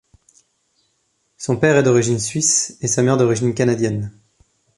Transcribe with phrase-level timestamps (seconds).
[1.37, 4.11] Son père est d'origine suisse et sa mère d'origine canadienne.